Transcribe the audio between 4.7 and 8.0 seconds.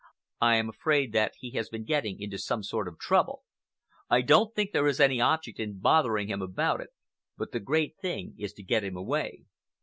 there is any object in bothering him about it, but the great